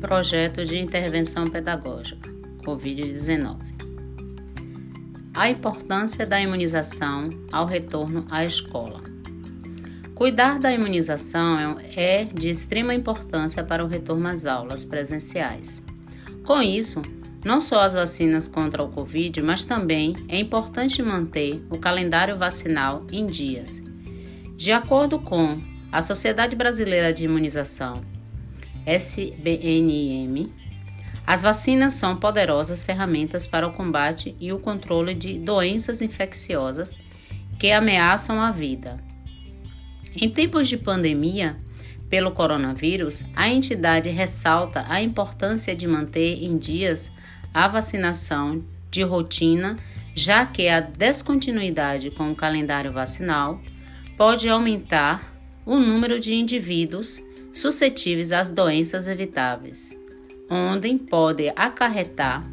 Projeto 0.00 0.64
de 0.64 0.78
Intervenção 0.78 1.44
Pedagógica 1.48 2.30
Covid-19. 2.64 3.56
A 5.34 5.50
importância 5.50 6.24
da 6.24 6.40
imunização 6.40 7.28
ao 7.50 7.66
retorno 7.66 8.24
à 8.30 8.44
escola. 8.44 9.02
Cuidar 10.14 10.60
da 10.60 10.72
imunização 10.72 11.78
é 11.96 12.24
de 12.24 12.48
extrema 12.48 12.94
importância 12.94 13.64
para 13.64 13.84
o 13.84 13.88
retorno 13.88 14.28
às 14.28 14.46
aulas 14.46 14.84
presenciais. 14.84 15.82
Com 16.46 16.62
isso, 16.62 17.02
não 17.44 17.60
só 17.60 17.80
as 17.80 17.94
vacinas 17.94 18.46
contra 18.46 18.84
o 18.84 18.90
Covid, 18.90 19.42
mas 19.42 19.64
também 19.64 20.14
é 20.28 20.38
importante 20.38 21.02
manter 21.02 21.60
o 21.70 21.78
calendário 21.78 22.38
vacinal 22.38 23.04
em 23.10 23.26
dias. 23.26 23.82
De 24.56 24.70
acordo 24.70 25.18
com 25.18 25.60
a 25.90 26.00
Sociedade 26.00 26.54
Brasileira 26.54 27.12
de 27.12 27.24
Imunização, 27.24 28.02
SBNIM, 28.88 30.50
as 31.26 31.42
vacinas 31.42 31.92
são 31.92 32.16
poderosas 32.16 32.82
ferramentas 32.82 33.46
para 33.46 33.66
o 33.66 33.72
combate 33.74 34.34
e 34.40 34.50
o 34.50 34.58
controle 34.58 35.12
de 35.12 35.38
doenças 35.38 36.00
infecciosas 36.00 36.96
que 37.58 37.70
ameaçam 37.70 38.40
a 38.40 38.50
vida. 38.50 38.98
Em 40.16 40.30
tempos 40.30 40.68
de 40.68 40.78
pandemia 40.78 41.58
pelo 42.08 42.30
coronavírus, 42.30 43.26
a 43.36 43.46
entidade 43.46 44.08
ressalta 44.08 44.86
a 44.88 45.02
importância 45.02 45.76
de 45.76 45.86
manter 45.86 46.42
em 46.42 46.56
dias 46.56 47.12
a 47.52 47.68
vacinação 47.68 48.64
de 48.90 49.02
rotina, 49.02 49.76
já 50.14 50.46
que 50.46 50.66
a 50.66 50.80
descontinuidade 50.80 52.10
com 52.10 52.32
o 52.32 52.34
calendário 52.34 52.90
vacinal 52.90 53.60
pode 54.16 54.48
aumentar 54.48 55.38
o 55.66 55.78
número 55.78 56.18
de 56.18 56.34
indivíduos 56.34 57.22
suscetíveis 57.52 58.32
às 58.32 58.50
doenças 58.50 59.06
evitáveis, 59.06 59.96
onde 60.50 60.94
pode 60.98 61.52
acarretar 61.56 62.48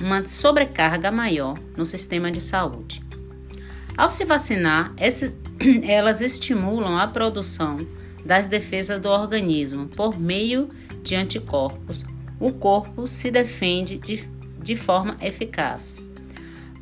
uma 0.00 0.24
sobrecarga 0.24 1.10
maior 1.10 1.58
no 1.76 1.86
sistema 1.86 2.30
de 2.30 2.40
saúde. 2.40 3.02
Ao 3.96 4.10
se 4.10 4.24
vacinar, 4.24 4.92
esses, 4.98 5.36
elas 5.82 6.20
estimulam 6.20 6.98
a 6.98 7.06
produção 7.06 7.78
das 8.24 8.46
defesas 8.48 9.00
do 9.00 9.08
organismo 9.08 9.86
por 9.86 10.18
meio 10.18 10.68
de 11.02 11.14
anticorpos. 11.14 12.04
O 12.38 12.52
corpo 12.52 13.06
se 13.06 13.30
defende 13.30 13.96
de, 13.96 14.28
de 14.58 14.76
forma 14.76 15.16
eficaz. 15.22 15.98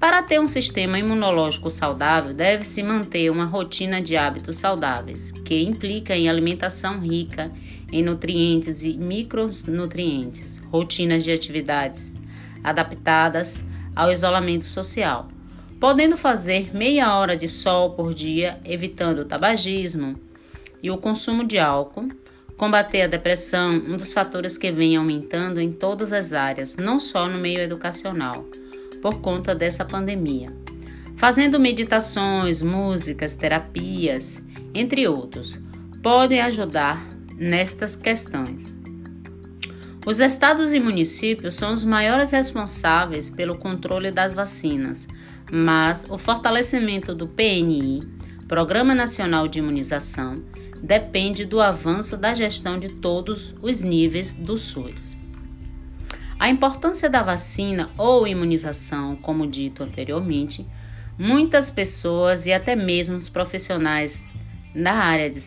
Para 0.00 0.22
ter 0.22 0.40
um 0.40 0.46
sistema 0.46 0.98
imunológico 0.98 1.70
saudável, 1.70 2.32
deve-se 2.32 2.82
manter 2.82 3.30
uma 3.30 3.44
rotina 3.44 4.00
de 4.00 4.16
hábitos 4.16 4.56
saudáveis, 4.56 5.30
que 5.30 5.60
implica 5.60 6.16
em 6.16 6.26
alimentação 6.26 6.98
rica 6.98 7.52
em 7.92 8.02
nutrientes 8.02 8.82
e 8.82 8.94
micronutrientes, 8.94 10.58
rotinas 10.70 11.22
de 11.22 11.30
atividades 11.30 12.18
adaptadas 12.64 13.62
ao 13.94 14.10
isolamento 14.10 14.64
social, 14.64 15.28
podendo 15.78 16.16
fazer 16.16 16.74
meia 16.74 17.14
hora 17.14 17.36
de 17.36 17.46
sol 17.46 17.90
por 17.90 18.14
dia, 18.14 18.58
evitando 18.64 19.18
o 19.18 19.24
tabagismo 19.26 20.14
e 20.82 20.90
o 20.90 20.96
consumo 20.96 21.44
de 21.44 21.58
álcool, 21.58 22.08
combater 22.56 23.02
a 23.02 23.06
depressão, 23.06 23.72
um 23.72 23.98
dos 23.98 24.14
fatores 24.14 24.56
que 24.56 24.72
vem 24.72 24.96
aumentando 24.96 25.60
em 25.60 25.70
todas 25.70 26.10
as 26.10 26.32
áreas, 26.32 26.78
não 26.78 26.98
só 26.98 27.28
no 27.28 27.36
meio 27.36 27.60
educacional 27.60 28.46
por 29.00 29.20
conta 29.20 29.54
dessa 29.54 29.84
pandemia. 29.84 30.52
Fazendo 31.16 31.60
meditações, 31.60 32.62
músicas, 32.62 33.34
terapias, 33.34 34.42
entre 34.74 35.06
outros, 35.06 35.58
podem 36.02 36.40
ajudar 36.40 37.06
nestas 37.36 37.94
questões. 37.94 38.72
Os 40.06 40.18
estados 40.18 40.72
e 40.72 40.80
municípios 40.80 41.54
são 41.54 41.74
os 41.74 41.84
maiores 41.84 42.30
responsáveis 42.30 43.28
pelo 43.28 43.58
controle 43.58 44.10
das 44.10 44.32
vacinas, 44.32 45.06
mas 45.52 46.06
o 46.08 46.16
fortalecimento 46.16 47.14
do 47.14 47.28
PNI, 47.28 48.02
Programa 48.48 48.94
Nacional 48.94 49.46
de 49.46 49.58
Imunização, 49.58 50.42
depende 50.82 51.44
do 51.44 51.60
avanço 51.60 52.16
da 52.16 52.32
gestão 52.32 52.78
de 52.78 52.88
todos 52.88 53.54
os 53.60 53.82
níveis 53.82 54.34
do 54.34 54.56
SUS. 54.56 55.19
A 56.40 56.48
importância 56.48 57.10
da 57.10 57.22
vacina 57.22 57.90
ou 57.98 58.26
imunização, 58.26 59.14
como 59.14 59.46
dito 59.46 59.82
anteriormente, 59.82 60.66
muitas 61.18 61.70
pessoas 61.70 62.46
e 62.46 62.52
até 62.52 62.74
mesmo 62.74 63.18
os 63.18 63.28
profissionais 63.28 64.30
da 64.74 64.94
área 64.94 65.28
de, 65.28 65.38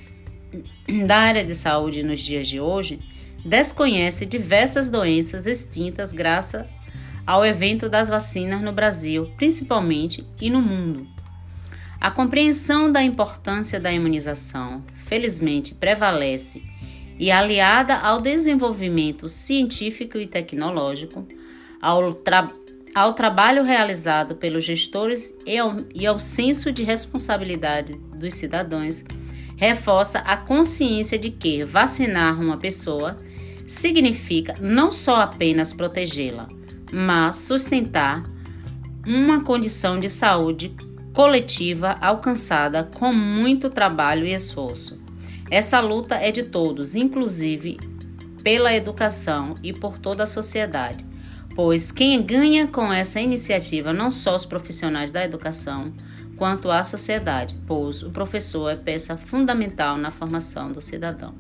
da 1.08 1.18
área 1.18 1.44
de 1.44 1.56
saúde 1.56 2.04
nos 2.04 2.22
dias 2.22 2.48
de 2.48 2.60
hoje 2.60 3.00
desconhecem 3.44 4.28
diversas 4.28 4.88
doenças 4.88 5.48
extintas 5.48 6.14
graças 6.14 6.68
ao 7.26 7.44
evento 7.44 7.90
das 7.90 8.08
vacinas 8.08 8.62
no 8.62 8.72
Brasil, 8.72 9.32
principalmente, 9.36 10.24
e 10.40 10.48
no 10.48 10.62
mundo. 10.62 11.08
A 12.00 12.12
compreensão 12.12 12.92
da 12.92 13.02
importância 13.02 13.80
da 13.80 13.92
imunização, 13.92 14.84
felizmente, 14.94 15.74
prevalece 15.74 16.62
e 17.20 17.32
aliada 17.32 17.96
ao 17.96 18.20
desenvolvimento 18.20 19.30
científico 19.30 20.18
e 20.18 20.28
tecnológico, 20.28 21.28
ao, 21.82 22.14
tra 22.14 22.52
ao 22.96 23.14
trabalho 23.14 23.64
realizado 23.64 24.36
pelos 24.36 24.64
gestores 24.64 25.34
e 25.46 25.58
ao, 25.58 25.78
e 25.96 26.06
ao 26.06 26.20
senso 26.20 26.72
de 26.72 26.84
responsabilidade 26.84 27.96
dos 28.16 28.36
cidadãos, 28.36 29.04
reforça 29.56 30.20
a 30.20 30.38
consciência 30.38 31.18
de 31.18 31.32
que 31.32 31.64
vacinar 31.64 32.40
uma 32.40 32.58
pessoa 32.58 33.18
significa 33.66 34.56
não 34.60 34.92
só 34.92 35.22
apenas 35.22 35.74
protegê-la, 35.74 36.48
mas 36.92 37.38
sustentar 37.38 38.24
uma 39.06 39.44
condição 39.44 40.00
de 40.00 40.10
saúde 40.10 40.76
coletiva 41.14 41.96
alcançada 42.02 42.84
com 42.84 43.12
muito 43.14 43.70
trabalho 43.70 44.26
e 44.26 44.34
esforço. 44.34 45.03
Essa 45.54 45.80
luta 45.80 46.16
é 46.16 46.32
de 46.32 46.42
todos, 46.42 46.96
inclusive 46.96 47.78
pela 48.44 48.74
educação 48.74 49.54
e 49.62 49.72
por 49.72 50.00
toda 50.00 50.24
a 50.24 50.26
sociedade, 50.26 51.06
pois 51.54 51.92
quem 51.92 52.20
ganha 52.24 52.66
com 52.66 52.92
essa 52.92 53.22
iniciativa 53.22 53.94
não 53.94 54.10
só 54.10 54.36
os 54.36 54.48
profissionais 54.48 55.12
da 55.12 55.24
educação, 55.24 55.94
quanto 56.38 56.72
a 56.72 56.84
sociedade, 56.84 57.56
pois 57.68 58.02
o 58.02 58.10
professor 58.10 58.72
é 58.72 58.76
peça 58.76 59.16
fundamental 59.16 59.96
na 59.96 60.10
formação 60.10 60.72
do 60.72 60.82
cidadão. 60.82 61.36